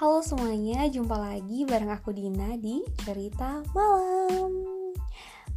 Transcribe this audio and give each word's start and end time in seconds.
Halo 0.00 0.24
semuanya, 0.24 0.88
jumpa 0.88 1.12
lagi 1.12 1.68
bareng 1.68 1.92
aku 1.92 2.16
Dina 2.16 2.56
di 2.56 2.80
Cerita 3.04 3.60
Malam. 3.76 4.48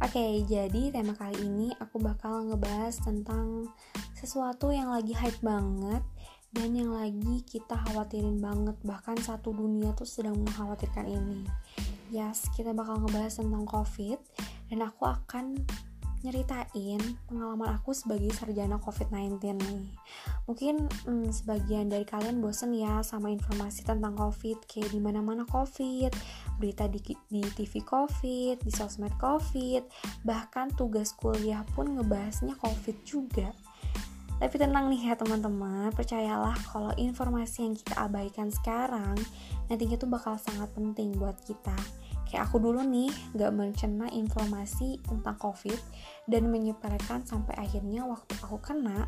Oke, 0.04 0.44
jadi 0.44 0.92
tema 0.92 1.16
kali 1.16 1.48
ini 1.48 1.72
aku 1.80 1.96
bakal 1.96 2.52
ngebahas 2.52 2.92
tentang 3.00 3.72
sesuatu 4.12 4.68
yang 4.68 4.92
lagi 4.92 5.16
hype 5.16 5.40
banget 5.40 6.04
dan 6.52 6.76
yang 6.76 6.92
lagi 6.92 7.40
kita 7.48 7.72
khawatirin 7.88 8.36
banget, 8.36 8.76
bahkan 8.84 9.16
satu 9.16 9.56
dunia 9.56 9.96
tuh 9.96 10.04
sedang 10.04 10.36
mengkhawatirkan 10.36 11.08
ini. 11.08 11.48
Yes, 12.12 12.44
kita 12.52 12.76
bakal 12.76 13.00
ngebahas 13.00 13.40
tentang 13.40 13.64
COVID 13.64 14.20
dan 14.68 14.84
aku 14.84 15.08
akan 15.08 15.56
nyeritain 16.24 17.00
pengalaman 17.28 17.76
aku 17.76 17.92
sebagai 17.92 18.32
sarjana 18.32 18.80
COVID-19 18.80 19.60
nih. 19.60 19.86
Mungkin 20.48 20.88
hmm, 20.88 21.28
sebagian 21.28 21.92
dari 21.92 22.08
kalian 22.08 22.40
bosen 22.40 22.72
ya 22.72 23.04
sama 23.04 23.28
informasi 23.28 23.84
tentang 23.84 24.16
COVID, 24.16 24.64
kayak 24.64 24.88
di 24.88 24.98
mana-mana 25.04 25.44
COVID, 25.44 26.10
berita 26.56 26.88
di, 26.88 26.98
di 27.28 27.44
TV 27.44 27.84
COVID, 27.84 28.64
di 28.64 28.72
sosmed 28.72 29.12
COVID, 29.20 29.84
bahkan 30.24 30.72
tugas 30.72 31.12
kuliah 31.12 31.60
pun 31.76 32.00
ngebahasnya 32.00 32.56
COVID 32.56 32.96
juga. 33.04 33.52
Tapi 34.40 34.54
tenang 34.58 34.90
nih 34.90 35.12
ya 35.12 35.14
teman-teman, 35.14 35.94
percayalah 35.94 36.56
kalau 36.66 36.90
informasi 36.98 37.68
yang 37.68 37.74
kita 37.78 37.94
abaikan 38.00 38.50
sekarang 38.50 39.14
nantinya 39.70 39.96
tuh 39.96 40.10
bakal 40.10 40.34
sangat 40.36 40.68
penting 40.74 41.14
buat 41.16 41.38
kita 41.46 41.76
kayak 42.34 42.50
aku 42.50 42.58
dulu 42.58 42.82
nih 42.82 43.14
gak 43.38 43.54
mencerna 43.54 44.10
informasi 44.10 44.98
tentang 45.06 45.38
covid 45.38 45.78
dan 46.26 46.50
menyepelekan 46.50 47.22
sampai 47.22 47.54
akhirnya 47.54 48.02
waktu 48.02 48.34
aku 48.42 48.58
kena 48.58 49.06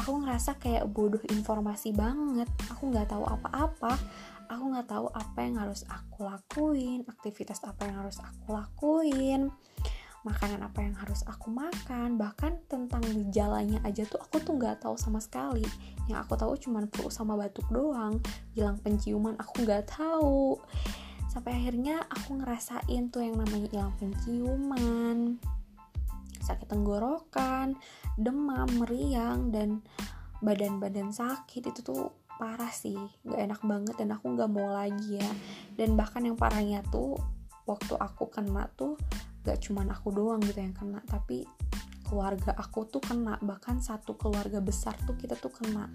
aku 0.00 0.24
ngerasa 0.24 0.56
kayak 0.56 0.88
bodoh 0.88 1.20
informasi 1.28 1.92
banget. 1.92 2.48
Aku 2.72 2.88
nggak 2.88 3.12
tahu 3.12 3.28
apa-apa. 3.28 3.92
Aku 4.48 4.72
nggak 4.72 4.88
tahu 4.88 5.04
apa 5.12 5.38
yang 5.44 5.60
harus 5.60 5.84
aku 5.84 6.24
lakuin 6.24 7.04
aktivitas 7.04 7.60
apa 7.60 7.84
yang 7.84 8.08
harus 8.08 8.16
aku 8.24 8.56
lakuin 8.56 9.52
makanan 10.24 10.62
apa 10.62 10.80
yang 10.80 10.96
harus 10.96 11.20
aku 11.28 11.52
makan. 11.52 12.16
Bahkan 12.16 12.72
tentang 12.72 13.04
gejalanya 13.04 13.84
aja 13.84 14.08
tuh 14.08 14.16
aku 14.16 14.40
tuh 14.40 14.56
nggak 14.56 14.80
tahu 14.80 14.96
sama 14.96 15.20
sekali. 15.20 15.66
Yang 16.08 16.24
aku 16.24 16.32
tahu 16.40 16.52
cuma 16.56 16.80
flu 16.88 17.12
sama 17.12 17.36
batuk 17.36 17.68
doang. 17.68 18.16
Hilang 18.56 18.80
penciuman 18.80 19.36
aku 19.36 19.60
nggak 19.60 19.92
tahu 19.92 20.56
sampai 21.32 21.56
akhirnya 21.56 22.04
aku 22.12 22.44
ngerasain 22.44 23.08
tuh 23.08 23.24
yang 23.24 23.40
namanya 23.40 23.72
hilang 23.72 23.96
penciuman 23.96 25.40
sakit 26.44 26.68
tenggorokan 26.68 27.72
demam 28.20 28.68
meriang 28.76 29.48
dan 29.48 29.80
badan-badan 30.44 31.08
sakit. 31.08 31.72
Itu 31.72 31.80
tuh 31.80 32.02
parah 32.36 32.68
sih 32.68 32.98
gak 33.24 33.40
enak 33.48 33.60
banget 33.64 33.94
dan 33.96 34.12
aku 34.12 34.36
gak 34.36 34.50
mau 34.52 34.68
lagi 34.76 35.16
ya. 35.22 35.30
Dan 35.72 35.96
bahkan 35.96 36.26
yang 36.26 36.36
parahnya 36.36 36.84
tuh 36.92 37.16
waktu 37.64 37.94
aku 37.96 38.28
kena 38.28 38.68
tuh 38.76 38.98
gak 39.46 39.62
cuman 39.64 39.88
aku 39.94 40.12
doang 40.12 40.42
gitu 40.44 40.60
yang 40.60 40.76
kena 40.76 41.00
tapi 41.06 41.48
keluarga 42.04 42.52
aku 42.58 42.90
tuh 42.90 43.00
kena. 43.00 43.38
Bahkan 43.40 43.80
satu 43.80 44.18
keluarga 44.18 44.60
besar 44.60 44.98
tuh 45.06 45.16
kita 45.16 45.38
tuh 45.38 45.54
kena 45.54 45.88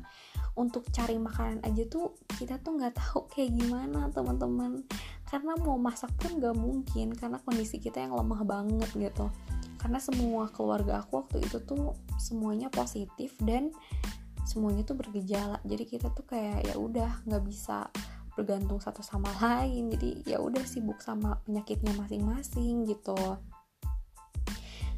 untuk 0.57 0.89
cari 0.89 1.21
makanan 1.21 1.61
aja 1.61 1.85
tuh 1.85 2.17
kita 2.35 2.57
tuh 2.59 2.81
nggak 2.81 2.97
tahu 2.97 3.25
kayak 3.31 3.53
gimana 3.53 4.09
teman-teman. 4.11 4.83
Karena 5.27 5.53
mau 5.59 5.77
masak 5.77 6.11
pun 6.17 6.41
nggak 6.41 6.55
mungkin 6.57 7.13
karena 7.13 7.37
kondisi 7.43 7.77
kita 7.77 8.01
yang 8.01 8.17
lemah 8.17 8.41
banget 8.43 8.89
gitu. 8.97 9.29
Karena 9.77 10.01
semua 10.01 10.49
keluarga 10.49 11.05
aku 11.05 11.23
waktu 11.23 11.45
itu 11.45 11.61
tuh 11.61 11.93
semuanya 12.17 12.73
positif 12.73 13.37
dan 13.45 13.69
semuanya 14.43 14.81
tuh 14.83 14.97
bergejala. 14.97 15.61
Jadi 15.61 15.83
kita 15.85 16.09
tuh 16.11 16.25
kayak 16.25 16.65
ya 16.65 16.75
udah 16.75 17.23
nggak 17.29 17.43
bisa 17.45 17.87
bergantung 18.33 18.81
satu 18.81 19.05
sama 19.05 19.29
lain. 19.43 19.93
Jadi 19.93 20.25
ya 20.25 20.41
udah 20.41 20.65
sibuk 20.65 20.97
sama 21.05 21.37
penyakitnya 21.45 21.93
masing-masing 21.93 22.89
gitu 22.89 23.37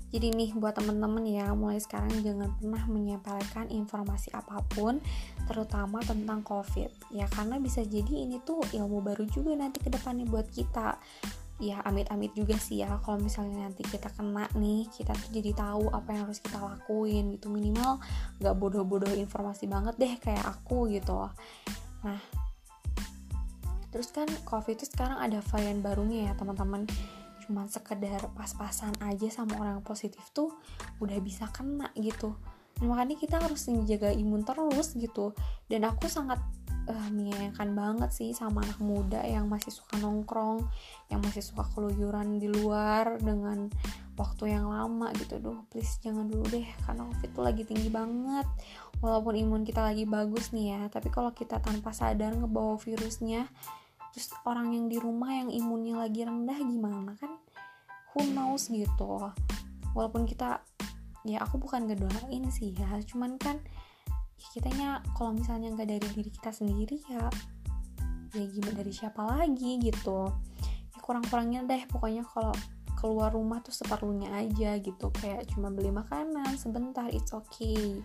jadi 0.10 0.34
nih 0.34 0.58
buat 0.58 0.74
temen-temen 0.74 1.22
ya 1.30 1.54
mulai 1.54 1.78
sekarang 1.78 2.10
jangan 2.26 2.50
pernah 2.58 2.84
menyepelekan 2.90 3.70
informasi 3.70 4.34
apa 4.34 4.66
pun 4.74 4.98
terutama 5.46 6.02
tentang 6.02 6.42
covid. 6.42 6.90
Ya 7.14 7.30
karena 7.30 7.62
bisa 7.62 7.86
jadi 7.86 8.26
ini 8.26 8.42
tuh 8.42 8.66
ilmu 8.74 9.06
baru 9.06 9.30
juga 9.30 9.54
nanti 9.54 9.78
ke 9.78 9.94
depannya 9.94 10.26
buat 10.26 10.50
kita. 10.50 10.98
Ya 11.60 11.84
amit-amit 11.86 12.34
juga 12.34 12.56
sih 12.58 12.82
ya 12.82 12.98
kalau 13.04 13.22
misalnya 13.22 13.70
nanti 13.70 13.86
kita 13.86 14.10
kena 14.16 14.50
nih 14.56 14.88
kita 14.90 15.12
tuh 15.14 15.30
jadi 15.30 15.52
tahu 15.54 15.92
apa 15.92 16.10
yang 16.16 16.22
harus 16.26 16.42
kita 16.42 16.58
lakuin 16.58 17.38
gitu. 17.38 17.54
Minimal 17.54 18.02
nggak 18.42 18.56
bodoh-bodoh 18.58 19.14
informasi 19.14 19.70
banget 19.70 19.94
deh 20.02 20.14
kayak 20.18 20.42
aku 20.42 20.90
gitu. 20.90 21.30
Nah 22.02 22.22
terus 23.90 24.10
kan 24.14 24.30
covid 24.46 24.78
itu 24.78 24.86
sekarang 24.86 25.18
ada 25.18 25.42
varian 25.50 25.82
barunya 25.82 26.30
ya 26.30 26.34
teman-teman 26.38 26.86
cuman 27.50 27.66
sekedar 27.66 28.22
pas-pasan 28.38 28.94
aja 29.02 29.26
sama 29.34 29.58
orang 29.58 29.82
positif 29.82 30.22
tuh 30.38 30.54
udah 31.02 31.18
bisa 31.18 31.50
kena 31.50 31.90
gitu. 31.98 32.38
Dan 32.78 32.94
makanya 32.94 33.18
kita 33.18 33.42
harus 33.42 33.66
menjaga 33.74 34.14
imun 34.14 34.46
terus 34.46 34.94
gitu. 34.94 35.34
Dan 35.66 35.90
aku 35.90 36.06
sangat 36.06 36.38
uh, 36.86 37.10
menyayangkan 37.10 37.74
banget 37.74 38.10
sih 38.14 38.30
sama 38.38 38.62
anak 38.62 38.78
muda 38.78 39.26
yang 39.26 39.50
masih 39.50 39.74
suka 39.74 39.98
nongkrong 39.98 40.62
yang 41.10 41.22
masih 41.26 41.42
suka 41.42 41.66
keluyuran 41.74 42.38
di 42.38 42.50
luar 42.50 43.18
dengan 43.18 43.70
waktu 44.14 44.54
yang 44.54 44.70
lama 44.70 45.10
gitu. 45.18 45.42
Duh 45.42 45.66
please 45.74 45.98
jangan 46.06 46.30
dulu 46.30 46.46
deh 46.54 46.70
karena 46.86 47.10
covid 47.10 47.30
tuh 47.34 47.44
lagi 47.46 47.64
tinggi 47.66 47.90
banget. 47.90 48.46
Walaupun 49.02 49.34
imun 49.34 49.66
kita 49.66 49.82
lagi 49.82 50.06
bagus 50.06 50.54
nih 50.54 50.78
ya 50.78 50.82
tapi 50.94 51.10
kalau 51.10 51.34
kita 51.34 51.58
tanpa 51.58 51.98
sadar 51.98 52.38
ngebawa 52.38 52.78
virusnya 52.78 53.50
terus 54.12 54.34
orang 54.46 54.74
yang 54.74 54.86
di 54.90 54.98
rumah 54.98 55.32
yang 55.32 55.50
imunnya 55.54 56.02
lagi 56.02 56.26
rendah 56.26 56.58
gimana 56.58 57.14
kan? 57.18 57.38
Who 58.14 58.26
knows 58.34 58.70
gitu. 58.70 59.30
Walaupun 59.94 60.26
kita 60.26 60.62
ya 61.28 61.44
aku 61.44 61.62
bukan 61.62 61.86
ngedoain 61.86 62.50
sih 62.50 62.74
ya. 62.74 63.00
Cuman 63.06 63.38
kan 63.38 63.62
ya 64.40 64.48
kitanya 64.56 64.90
kalau 65.14 65.36
misalnya 65.36 65.76
nggak 65.76 65.90
dari 66.00 66.08
diri 66.16 66.32
kita 66.32 66.50
sendiri 66.56 66.98
ya 67.12 67.28
ya 68.34 68.46
gimana 68.46 68.82
dari 68.82 68.94
siapa 68.94 69.22
lagi 69.26 69.82
gitu. 69.82 70.30
Ya 70.94 71.00
kurang-kurangnya 71.02 71.66
deh 71.66 71.84
pokoknya 71.90 72.26
kalau 72.26 72.54
keluar 73.00 73.32
rumah 73.32 73.64
tuh 73.64 73.74
seperlunya 73.74 74.30
aja 74.36 74.76
gitu. 74.82 75.08
Kayak 75.16 75.48
cuma 75.54 75.72
beli 75.72 75.94
makanan 75.94 76.58
sebentar 76.58 77.08
it's 77.10 77.32
okay. 77.32 78.02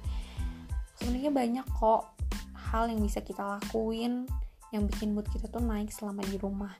Sebenarnya 1.00 1.32
banyak 1.34 1.66
kok 1.74 2.14
hal 2.70 2.90
yang 2.90 3.02
bisa 3.02 3.22
kita 3.22 3.42
lakuin 3.42 4.26
yang 4.74 4.90
bikin 4.90 5.14
mood 5.14 5.30
kita 5.30 5.46
tuh 5.46 5.62
naik 5.62 5.94
selama 5.94 6.26
di 6.26 6.34
rumah. 6.34 6.74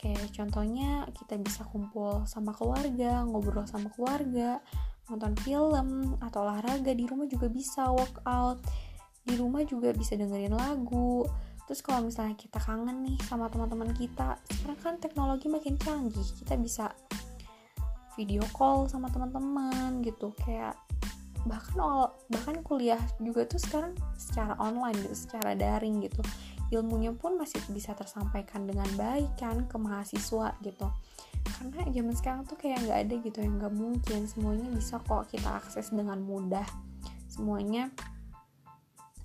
Kayak 0.00 0.32
contohnya 0.32 1.04
kita 1.12 1.36
bisa 1.36 1.68
kumpul 1.68 2.24
sama 2.24 2.56
keluarga 2.56 3.20
ngobrol 3.28 3.68
sama 3.68 3.92
keluarga 3.92 4.60
nonton 5.06 5.36
film 5.44 6.18
atau 6.18 6.48
olahraga 6.48 6.90
di 6.96 7.04
rumah 7.06 7.30
juga 7.30 7.46
bisa 7.46 7.92
workout 7.92 8.58
di 9.22 9.34
rumah 9.36 9.62
juga 9.68 9.92
bisa 9.92 10.16
dengerin 10.16 10.56
lagu. 10.56 11.28
Terus 11.68 11.82
kalau 11.82 12.06
misalnya 12.08 12.38
kita 12.38 12.62
kangen 12.62 13.04
nih 13.04 13.18
sama 13.26 13.50
teman-teman 13.52 13.90
kita 13.92 14.38
sekarang 14.48 14.80
kan 14.80 14.94
teknologi 15.02 15.50
makin 15.50 15.76
canggih 15.76 16.28
kita 16.40 16.54
bisa 16.56 16.94
video 18.16 18.40
call 18.56 18.88
sama 18.88 19.12
teman-teman 19.12 20.00
gitu. 20.00 20.32
Kayak 20.40 20.78
bahkan 21.46 22.10
bahkan 22.26 22.58
kuliah 22.66 22.98
juga 23.22 23.46
tuh 23.46 23.62
sekarang 23.62 23.94
secara 24.18 24.58
online 24.58 24.98
gitu 25.06 25.14
secara 25.14 25.54
daring 25.54 26.02
gitu 26.02 26.22
ilmunya 26.74 27.14
pun 27.14 27.38
masih 27.38 27.62
bisa 27.70 27.94
tersampaikan 27.94 28.66
dengan 28.66 28.86
baik 28.98 29.38
kan 29.38 29.64
ke 29.70 29.76
mahasiswa 29.78 30.54
gitu. 30.62 30.86
Karena 31.46 31.86
zaman 31.86 32.14
sekarang 32.14 32.42
tuh 32.44 32.58
kayak 32.58 32.82
nggak 32.82 32.98
ada 33.06 33.14
gitu 33.22 33.38
yang 33.38 33.54
nggak 33.62 33.74
mungkin. 33.74 34.20
Semuanya 34.26 34.68
bisa 34.74 34.98
kok 34.98 35.30
kita 35.30 35.62
akses 35.62 35.94
dengan 35.94 36.18
mudah. 36.22 36.66
Semuanya 37.30 37.90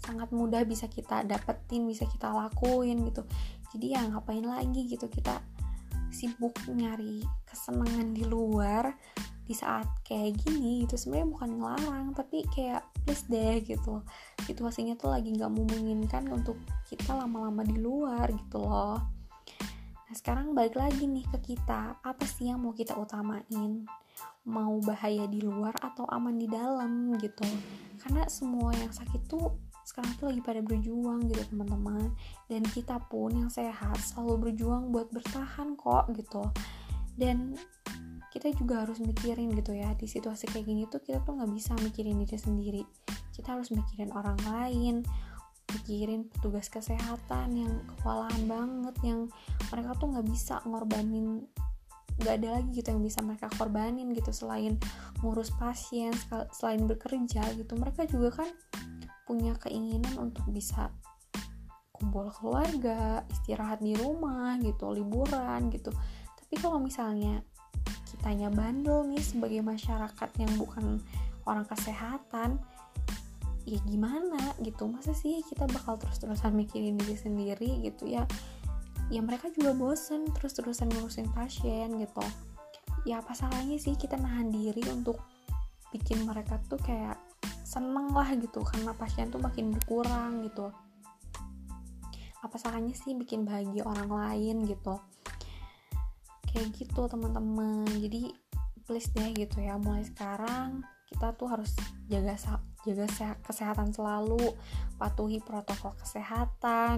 sangat 0.02 0.34
mudah 0.34 0.66
bisa 0.66 0.90
kita 0.90 1.26
dapetin 1.26 1.90
bisa 1.90 2.06
kita 2.06 2.30
lakuin 2.30 3.06
gitu. 3.10 3.26
Jadi 3.74 3.96
ya 3.98 4.06
ngapain 4.06 4.46
lagi 4.46 4.86
gitu 4.86 5.10
kita 5.10 5.42
sibuk 6.12 6.54
nyari 6.68 7.24
kesenangan 7.48 8.12
di 8.12 8.28
luar 8.28 8.92
di 9.48 9.56
saat 9.58 9.88
kayak 10.08 10.38
gini 10.44 10.86
itu 10.88 10.96
sebenarnya 10.96 11.28
bukan 11.28 11.50
ngelarang 11.60 12.08
tapi 12.16 12.46
kayak 12.56 12.88
please 13.04 13.26
deh 13.28 13.60
gitu 13.64 14.00
situasinya 14.44 14.98
tuh 14.98 15.14
lagi 15.14 15.34
nggak 15.34 15.52
memungkinkan 15.52 16.30
untuk 16.34 16.58
kita 16.90 17.16
lama-lama 17.16 17.62
di 17.64 17.78
luar 17.78 18.28
gitu 18.34 18.62
loh. 18.62 19.00
Nah 20.12 20.16
sekarang 20.20 20.52
balik 20.52 20.76
lagi 20.76 21.08
nih 21.08 21.24
ke 21.32 21.56
kita. 21.56 21.96
Apa 22.04 22.24
sih 22.28 22.52
yang 22.52 22.60
mau 22.60 22.76
kita 22.76 22.98
utamain? 23.00 23.88
Mau 24.44 24.82
bahaya 24.84 25.24
di 25.30 25.40
luar 25.40 25.72
atau 25.80 26.04
aman 26.12 26.36
di 26.36 26.52
dalam 26.52 27.16
gitu? 27.16 27.48
Karena 28.02 28.28
semua 28.28 28.76
yang 28.76 28.92
sakit 28.92 29.30
tuh 29.32 29.56
sekarang 29.88 30.12
tuh 30.20 30.30
lagi 30.30 30.42
pada 30.44 30.60
berjuang 30.60 31.32
gitu 31.32 31.42
teman-teman. 31.56 32.12
Dan 32.52 32.68
kita 32.68 33.00
pun 33.08 33.32
yang 33.32 33.48
sehat 33.48 33.96
selalu 34.04 34.52
berjuang 34.52 34.92
buat 34.92 35.08
bertahan 35.16 35.80
kok 35.80 36.12
gitu. 36.12 36.44
Dan 37.16 37.56
kita 38.32 38.48
juga 38.56 38.88
harus 38.88 39.04
mikirin 39.04 39.52
gitu 39.56 39.76
ya 39.76 39.92
di 40.00 40.08
situasi 40.08 40.48
kayak 40.48 40.64
gini 40.64 40.88
tuh 40.88 41.04
kita 41.04 41.20
tuh 41.28 41.36
nggak 41.36 41.52
bisa 41.52 41.76
mikirin 41.84 42.24
diri 42.24 42.40
sendiri 42.40 42.84
kita 43.36 43.57
harus 43.57 43.72
mikirin 43.72 44.12
orang 44.12 44.38
lain 44.48 45.04
mikirin 45.72 46.28
petugas 46.28 46.68
kesehatan 46.68 47.56
yang 47.56 47.74
kewalahan 48.00 48.44
banget 48.44 48.95
yang 49.07 49.19
mereka 49.72 49.95
tuh 49.95 50.07
nggak 50.12 50.28
bisa 50.28 50.60
ngorbanin 50.68 51.48
nggak 52.19 52.36
ada 52.44 52.50
lagi 52.60 52.69
gitu 52.75 52.92
yang 52.92 53.01
bisa 53.01 53.19
mereka 53.24 53.48
korbanin 53.56 54.12
gitu 54.13 54.30
selain 54.36 54.75
ngurus 55.24 55.50
pasien 55.56 56.13
selain 56.54 56.86
bekerja 56.86 57.42
gitu. 57.56 57.74
Mereka 57.80 58.06
juga 58.12 58.44
kan 58.44 58.50
punya 59.25 59.56
keinginan 59.57 60.12
untuk 60.19 60.45
bisa 60.51 60.92
kumpul 61.95 62.30
keluarga 62.34 63.24
istirahat 63.30 63.80
di 63.81 63.95
rumah 63.95 64.60
gitu 64.60 64.92
liburan 64.92 65.72
gitu. 65.74 65.89
Tapi 66.36 66.56
kalau 66.60 66.77
misalnya 66.77 67.42
kitanya 68.06 68.51
bandel 68.51 69.07
nih 69.07 69.24
sebagai 69.24 69.63
masyarakat 69.63 70.30
yang 70.38 70.51
bukan 70.60 71.00
orang 71.48 71.66
kesehatan 71.66 72.60
ya 73.66 73.80
gimana 73.86 74.56
gitu. 74.62 74.90
Masa 74.90 75.13
sih 75.13 75.42
kita 75.46 75.69
bakal 75.69 75.98
terus-terusan 76.02 76.54
mikirin 76.56 76.98
diri 76.98 77.18
sendiri 77.18 77.69
gitu 77.86 78.10
ya? 78.10 78.25
Ya 79.12 79.19
mereka 79.19 79.52
juga 79.52 79.75
bosen 79.75 80.30
terus-terusan 80.31 80.90
ngurusin 80.92 81.30
pasien 81.36 82.00
gitu. 82.00 82.24
Ya 83.04 83.19
apa 83.19 83.34
salahnya 83.34 83.78
sih 83.81 83.98
kita 83.98 84.16
nahan 84.18 84.54
diri 84.54 84.81
untuk 84.90 85.19
bikin 85.92 86.24
mereka 86.24 86.62
tuh 86.72 86.80
kayak 86.80 87.19
seneng 87.68 88.12
lah 88.12 88.28
gitu 88.36 88.63
karena 88.63 88.96
pasien 88.96 89.28
tuh 89.28 89.42
makin 89.42 89.75
berkurang 89.75 90.44
gitu. 90.48 90.72
Apa 92.42 92.58
salahnya 92.58 92.96
sih 92.96 93.13
bikin 93.13 93.46
bahagia 93.46 93.86
orang 93.86 94.10
lain 94.10 94.66
gitu? 94.66 94.98
Kayak 96.48 96.72
gitu 96.75 97.08
teman-teman. 97.08 97.86
Jadi 98.00 98.31
please 98.88 99.08
deh 99.13 99.31
gitu 99.36 99.62
ya 99.62 99.78
mulai 99.78 100.04
sekarang 100.04 100.84
kita 101.12 101.36
tuh 101.36 101.48
harus 101.52 101.75
jaga 102.08 102.36
jaga 102.81 103.06
kesehatan 103.45 103.94
selalu 103.94 104.54
patuhi 104.98 105.38
protokol 105.42 105.94
kesehatan 106.01 106.98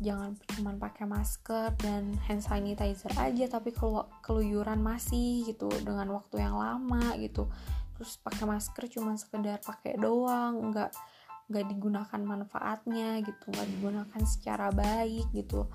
jangan 0.00 0.32
cuma 0.56 0.72
pakai 0.80 1.04
masker 1.04 1.76
dan 1.76 2.16
hand 2.24 2.40
sanitizer 2.40 3.12
aja 3.20 3.52
tapi 3.52 3.70
kalau 3.76 4.08
keluyuran 4.24 4.80
masih 4.80 5.44
gitu 5.44 5.68
dengan 5.84 6.08
waktu 6.16 6.40
yang 6.40 6.56
lama 6.56 7.12
gitu. 7.20 7.52
Terus 8.00 8.16
pakai 8.24 8.48
masker 8.48 8.88
cuma 8.88 9.12
sekedar 9.20 9.60
pakai 9.60 10.00
doang 10.00 10.72
nggak 10.72 10.90
nggak 11.52 11.64
digunakan 11.68 12.20
manfaatnya 12.24 13.20
gitu 13.20 13.52
nggak 13.52 13.68
digunakan 13.76 14.22
secara 14.24 14.72
baik 14.72 15.28
gitu. 15.36 15.68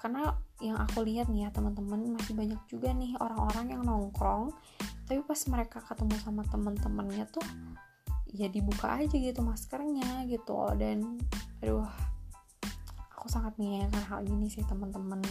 Karena 0.00 0.32
yang 0.64 0.80
aku 0.80 1.04
lihat 1.04 1.28
nih 1.28 1.44
ya 1.44 1.50
teman-teman 1.52 2.16
masih 2.16 2.32
banyak 2.32 2.60
juga 2.64 2.96
nih 2.96 3.12
orang-orang 3.20 3.76
yang 3.76 3.82
nongkrong 3.84 4.56
tapi 5.04 5.20
pas 5.20 5.40
mereka 5.52 5.84
ketemu 5.84 6.16
sama 6.24 6.42
teman-temannya 6.48 7.28
tuh 7.28 7.44
ya 8.34 8.50
dibuka 8.50 8.98
aja 8.98 9.14
gitu 9.14 9.40
maskernya 9.40 10.26
gitu. 10.26 10.58
Dan 10.74 11.22
aduh 11.62 11.86
aku 13.14 13.30
sangat 13.30 13.54
menyayangkan 13.56 14.04
hal 14.10 14.20
ini 14.26 14.50
sih 14.50 14.66
teman-teman. 14.66 15.22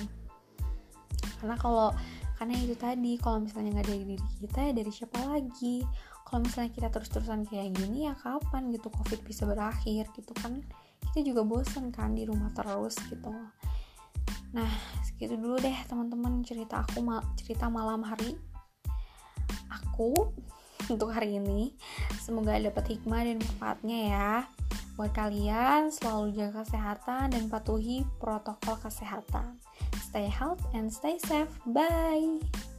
Karena 1.37 1.59
kalau 1.59 1.91
karena 2.39 2.55
itu 2.57 2.73
tadi 2.73 3.19
kalau 3.19 3.43
misalnya 3.43 3.79
nggak 3.79 3.87
dari 3.91 4.03
diri 4.15 4.27
kita 4.41 4.59
ya 4.65 4.73
dari 4.73 4.91
siapa 4.91 5.19
lagi? 5.27 5.83
Kalau 6.23 6.39
misalnya 6.41 6.71
kita 6.73 6.87
terus-terusan 6.89 7.45
kayak 7.45 7.77
gini 7.77 8.09
ya 8.09 8.17
kapan 8.17 8.73
gitu 8.73 8.89
covid 8.89 9.21
bisa 9.21 9.45
berakhir 9.45 10.09
gitu 10.15 10.33
kan? 10.39 10.63
Kita 11.13 11.19
juga 11.21 11.45
bosen 11.45 11.93
kan 11.93 12.17
di 12.17 12.25
rumah 12.25 12.49
terus 12.55 12.97
gitu. 13.11 13.29
Nah 14.55 14.71
segitu 15.05 15.37
dulu 15.37 15.61
deh 15.61 15.77
teman-teman 15.85 16.41
cerita 16.41 16.81
aku 16.81 17.03
cerita 17.37 17.69
malam 17.69 18.01
hari 18.01 18.33
aku 19.69 20.33
untuk 20.89 21.13
hari 21.13 21.37
ini. 21.37 21.71
Semoga 22.19 22.57
dapat 22.57 22.97
hikmah 22.97 23.21
dan 23.23 23.37
manfaatnya 23.39 23.99
ya. 24.09 24.31
Buat 24.93 25.13
kalian 25.17 25.89
selalu 25.89 26.37
jaga 26.37 26.61
kesehatan 26.65 27.33
dan 27.33 27.43
patuhi 27.49 28.05
protokol 28.21 28.77
kesehatan. 28.81 29.57
Stay 30.05 30.29
healthy 30.29 30.69
and 30.77 30.93
stay 30.93 31.17
safe. 31.17 31.49
Bye. 31.65 32.72